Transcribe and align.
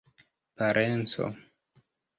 parenco 0.57 1.27